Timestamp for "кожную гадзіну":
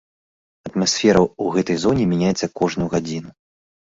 2.61-3.29